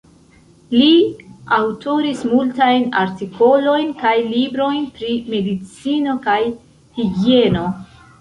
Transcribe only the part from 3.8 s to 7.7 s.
kaj librojn pri medicino kaj higieno.